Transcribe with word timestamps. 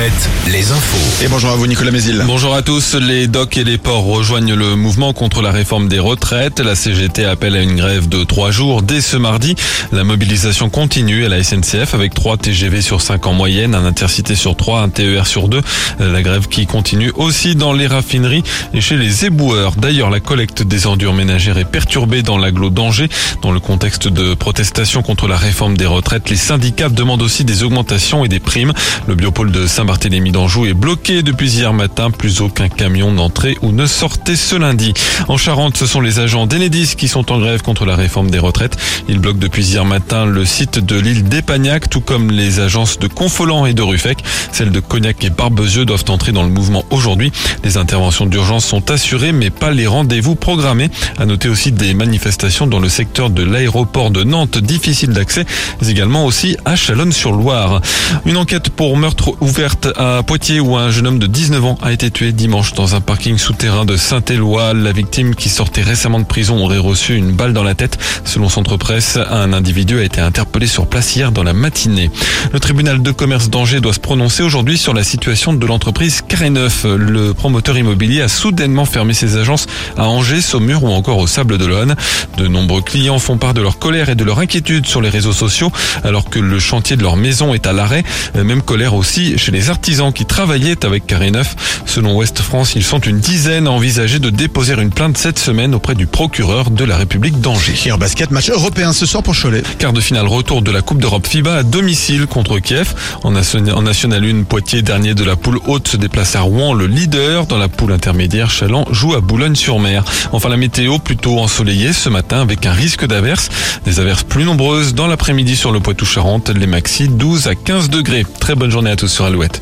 Alouette, 0.00 0.30
les 0.50 0.72
infos. 0.72 1.24
Et 1.24 1.28
bonjour 1.28 1.50
à 1.50 1.56
vous 1.56 1.66
Nicolas 1.66 1.90
Mézil. 1.90 2.22
Bonjour 2.26 2.54
à 2.54 2.62
tous. 2.62 2.94
Les 2.94 3.26
docks 3.26 3.58
et 3.58 3.64
les 3.64 3.76
ports 3.76 4.04
rejoignent 4.04 4.54
le 4.54 4.74
mouvement 4.74 5.12
contre 5.12 5.42
la 5.42 5.50
réforme 5.50 5.88
des 5.88 5.98
retraites. 5.98 6.60
La 6.60 6.74
CGT 6.74 7.26
appelle 7.26 7.54
à 7.54 7.60
une 7.60 7.76
grève 7.76 8.08
de 8.08 8.24
trois 8.24 8.50
jours 8.50 8.80
dès 8.80 9.02
ce 9.02 9.18
mardi. 9.18 9.56
La 9.92 10.02
mobilisation 10.02 10.70
continue 10.70 11.26
à 11.26 11.28
la 11.28 11.42
SNCF 11.42 11.92
avec 11.92 12.14
trois 12.14 12.38
TGV 12.38 12.80
sur 12.80 13.02
5 13.02 13.26
en 13.26 13.34
moyenne, 13.34 13.74
un 13.74 13.84
intercité 13.84 14.36
sur 14.36 14.56
3, 14.56 14.80
un 14.80 14.88
TER 14.88 15.26
sur 15.26 15.48
2. 15.48 15.60
La 15.98 16.22
grève 16.22 16.48
qui 16.48 16.66
continue 16.66 17.12
aussi 17.16 17.54
dans 17.54 17.74
les 17.74 17.86
raffineries 17.86 18.44
et 18.72 18.80
chez 18.80 18.96
les 18.96 19.26
éboueurs. 19.26 19.72
D'ailleurs, 19.76 20.08
la 20.08 20.20
collecte 20.20 20.62
des 20.62 20.86
ordures 20.86 21.12
ménagères 21.12 21.58
est 21.58 21.70
perturbée 21.70 22.22
dans 22.22 22.38
l'agglo 22.38 22.70
d'Angers. 22.70 23.10
Dans 23.42 23.52
le 23.52 23.60
contexte 23.60 24.08
de 24.08 24.32
protestation 24.32 25.02
contre 25.02 25.28
la 25.28 25.36
réforme 25.36 25.76
des 25.76 25.86
retraites, 25.86 26.30
les 26.30 26.36
syndicats 26.36 26.88
demandent 26.88 27.22
aussi 27.22 27.44
des 27.44 27.64
augmentations 27.64 28.24
et 28.24 28.28
des 28.28 28.40
primes. 28.40 28.72
Le 29.06 29.14
biopôle 29.14 29.52
de 29.52 29.66
Saint-Barthélemy 29.90 30.30
d'Anjou 30.30 30.66
est 30.66 30.74
bloqué 30.74 31.24
depuis 31.24 31.50
hier 31.50 31.72
matin. 31.72 32.12
Plus 32.12 32.42
aucun 32.42 32.68
camion 32.68 33.10
n'entrait 33.10 33.56
ou 33.60 33.72
ne 33.72 33.86
sortait 33.86 34.36
ce 34.36 34.54
lundi. 34.54 34.94
En 35.26 35.36
Charente, 35.36 35.76
ce 35.76 35.84
sont 35.84 36.00
les 36.00 36.20
agents 36.20 36.46
d'Enedis 36.46 36.94
qui 36.96 37.08
sont 37.08 37.32
en 37.32 37.40
grève 37.40 37.62
contre 37.62 37.84
la 37.84 37.96
réforme 37.96 38.30
des 38.30 38.38
retraites. 38.38 38.76
Ils 39.08 39.18
bloquent 39.18 39.40
depuis 39.40 39.64
hier 39.64 39.84
matin 39.84 40.26
le 40.26 40.44
site 40.44 40.78
de 40.78 40.94
l'île 40.94 41.24
d'Epagnac, 41.24 41.90
tout 41.90 42.00
comme 42.00 42.30
les 42.30 42.60
agences 42.60 43.00
de 43.00 43.08
Confolant 43.08 43.66
et 43.66 43.74
de 43.74 43.82
Ruffec. 43.82 44.18
Celles 44.52 44.70
de 44.70 44.78
Cognac 44.78 45.24
et 45.24 45.30
Barbezieux 45.30 45.84
doivent 45.84 46.04
entrer 46.08 46.30
dans 46.30 46.44
le 46.44 46.50
mouvement 46.50 46.84
aujourd'hui. 46.90 47.32
Les 47.64 47.76
interventions 47.76 48.26
d'urgence 48.26 48.66
sont 48.66 48.92
assurées, 48.92 49.32
mais 49.32 49.50
pas 49.50 49.72
les 49.72 49.88
rendez-vous 49.88 50.36
programmés. 50.36 50.90
À 51.18 51.26
noter 51.26 51.48
aussi 51.48 51.72
des 51.72 51.94
manifestations 51.94 52.68
dans 52.68 52.78
le 52.78 52.88
secteur 52.88 53.28
de 53.28 53.42
l'aéroport 53.42 54.12
de 54.12 54.22
Nantes, 54.22 54.58
difficile 54.58 55.10
d'accès, 55.10 55.46
mais 55.82 55.88
également 55.88 56.26
aussi 56.26 56.56
à 56.64 56.76
Chalonne-sur-Loire. 56.76 57.80
Une 58.24 58.36
enquête 58.36 58.68
pour 58.68 58.96
meurtre 58.96 59.34
ouverte 59.40 59.79
à 59.96 60.22
Poitiers 60.22 60.60
où 60.60 60.76
un 60.76 60.90
jeune 60.90 61.06
homme 61.06 61.18
de 61.18 61.26
19 61.26 61.64
ans 61.64 61.78
a 61.82 61.92
été 61.92 62.10
tué 62.10 62.32
dimanche 62.32 62.74
dans 62.74 62.94
un 62.94 63.00
parking 63.00 63.38
souterrain 63.38 63.84
de 63.84 63.96
Saint-Éloi. 63.96 64.74
La 64.74 64.92
victime 64.92 65.34
qui 65.34 65.48
sortait 65.48 65.82
récemment 65.82 66.18
de 66.18 66.24
prison 66.24 66.62
aurait 66.62 66.78
reçu 66.78 67.16
une 67.16 67.32
balle 67.32 67.52
dans 67.52 67.62
la 67.62 67.74
tête. 67.74 67.98
Selon 68.24 68.48
Centre 68.48 68.76
Presse, 68.76 69.16
un 69.16 69.52
individu 69.52 69.98
a 69.98 70.02
été 70.02 70.20
interpellé 70.20 70.66
sur 70.66 70.86
place 70.86 71.16
hier 71.16 71.32
dans 71.32 71.42
la 71.42 71.52
matinée. 71.52 72.10
Le 72.52 72.60
tribunal 72.60 73.02
de 73.02 73.10
commerce 73.10 73.48
d'Angers 73.48 73.80
doit 73.80 73.92
se 73.92 74.00
prononcer 74.00 74.42
aujourd'hui 74.42 74.76
sur 74.76 74.92
la 74.92 75.04
situation 75.04 75.52
de 75.52 75.66
l'entreprise 75.66 76.22
Carré-Neuf. 76.26 76.84
Le 76.84 77.32
promoteur 77.32 77.78
immobilier 77.78 78.22
a 78.22 78.28
soudainement 78.28 78.84
fermé 78.84 79.14
ses 79.14 79.36
agences 79.36 79.66
à 79.96 80.08
Angers, 80.08 80.42
Saumur 80.42 80.84
ou 80.84 80.88
encore 80.88 81.18
au 81.18 81.26
Sable 81.26 81.58
d'Olonne. 81.58 81.94
De 82.36 82.48
nombreux 82.48 82.82
clients 82.82 83.18
font 83.18 83.38
part 83.38 83.54
de 83.54 83.62
leur 83.62 83.78
colère 83.78 84.08
et 84.08 84.14
de 84.14 84.24
leur 84.24 84.38
inquiétude 84.38 84.86
sur 84.86 85.00
les 85.00 85.08
réseaux 85.08 85.32
sociaux 85.32 85.72
alors 86.04 86.28
que 86.28 86.38
le 86.38 86.58
chantier 86.58 86.96
de 86.96 87.02
leur 87.02 87.16
maison 87.16 87.54
est 87.54 87.66
à 87.66 87.72
l'arrêt. 87.72 88.04
Même 88.34 88.62
colère 88.62 88.94
aussi 88.94 89.38
chez 89.38 89.52
les 89.52 89.69
artisans 89.70 90.12
qui 90.12 90.26
travaillaient 90.26 90.84
avec 90.84 91.06
Carré 91.06 91.30
Neuf. 91.30 91.79
Selon 91.90 92.14
Ouest 92.14 92.40
France, 92.40 92.74
ils 92.76 92.84
sont 92.84 93.00
une 93.00 93.18
dizaine 93.18 93.66
à 93.66 93.72
envisager 93.72 94.20
de 94.20 94.30
déposer 94.30 94.74
une 94.74 94.90
plainte 94.90 95.18
cette 95.18 95.40
semaine 95.40 95.74
auprès 95.74 95.96
du 95.96 96.06
procureur 96.06 96.70
de 96.70 96.84
la 96.84 96.96
République 96.96 97.40
d'Angers. 97.40 97.74
Et 97.84 97.90
en 97.90 97.98
basket, 97.98 98.30
match 98.30 98.48
européen 98.48 98.92
ce 98.92 99.06
soir 99.06 99.24
pour 99.24 99.34
Cholet. 99.34 99.64
Quart 99.80 99.92
de 99.92 100.00
finale 100.00 100.28
retour 100.28 100.62
de 100.62 100.70
la 100.70 100.82
Coupe 100.82 101.00
d'Europe 101.00 101.26
FIBA 101.26 101.52
à 101.52 101.62
domicile 101.64 102.28
contre 102.28 102.60
Kiev. 102.60 102.94
En 103.24 103.32
National 103.32 104.24
1, 104.24 104.44
Poitiers, 104.44 104.82
dernier 104.82 105.14
de 105.14 105.24
la 105.24 105.34
poule 105.34 105.58
haute, 105.66 105.88
se 105.88 105.96
déplace 105.96 106.36
à 106.36 106.42
Rouen, 106.42 106.74
le 106.74 106.86
leader. 106.86 107.46
Dans 107.46 107.58
la 107.58 107.66
poule 107.66 107.90
intermédiaire, 107.90 108.50
Chaland 108.50 108.86
joue 108.92 109.14
à 109.14 109.20
Boulogne-sur-Mer. 109.20 110.04
Enfin, 110.30 110.48
la 110.48 110.56
météo 110.56 111.00
plutôt 111.00 111.40
ensoleillée 111.40 111.92
ce 111.92 112.08
matin 112.08 112.40
avec 112.40 112.66
un 112.66 112.72
risque 112.72 113.04
d'averse. 113.04 113.48
Des 113.84 113.98
averses 113.98 114.22
plus 114.22 114.44
nombreuses 114.44 114.94
dans 114.94 115.08
l'après-midi 115.08 115.56
sur 115.56 115.72
le 115.72 115.80
Poitou-Charentes. 115.80 116.50
Les 116.50 116.68
maxi 116.68 117.08
12 117.08 117.48
à 117.48 117.56
15 117.56 117.90
degrés. 117.90 118.24
Très 118.38 118.54
bonne 118.54 118.70
journée 118.70 118.92
à 118.92 118.96
tous 118.96 119.08
sur 119.08 119.24
Alouette. 119.24 119.60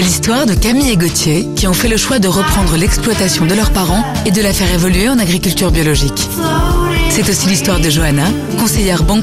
C'est 0.00 0.06
l'histoire 0.06 0.46
de 0.46 0.54
Camille 0.54 0.88
et 0.88 0.96
Gauthier 0.96 1.46
qui 1.54 1.66
ont 1.66 1.74
fait 1.74 1.86
le 1.86 1.98
choix 1.98 2.18
de 2.18 2.26
reprendre 2.26 2.74
l'exploitation 2.74 3.44
de 3.44 3.52
leurs 3.52 3.70
parents 3.70 4.02
et 4.24 4.30
de 4.30 4.40
la 4.40 4.54
faire 4.54 4.72
évoluer 4.72 5.10
en 5.10 5.18
agriculture 5.18 5.70
biologique. 5.70 6.26
C'est 7.10 7.28
aussi 7.28 7.48
l'histoire 7.48 7.80
de 7.80 7.90
Johanna, 7.90 8.24
conseillère 8.58 9.02
banque 9.02 9.18